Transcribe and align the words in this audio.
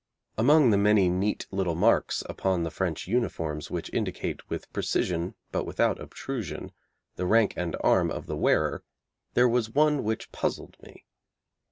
Among 0.35 0.71
the 0.71 0.79
many 0.79 1.09
neat 1.09 1.45
little 1.51 1.75
marks 1.75 2.23
upon 2.27 2.63
the 2.63 2.71
French 2.71 3.05
uniforms 3.07 3.69
which 3.69 3.93
indicate 3.93 4.49
with 4.49 4.73
precision 4.73 5.35
but 5.51 5.63
without 5.63 5.99
obtrusion 6.01 6.71
the 7.17 7.27
rank 7.27 7.53
and 7.55 7.75
arm 7.81 8.09
of 8.09 8.25
the 8.25 8.35
wearer, 8.35 8.83
there 9.35 9.47
was 9.47 9.69
one 9.75 10.03
which 10.03 10.31
puzzled 10.31 10.75
me. 10.81 11.05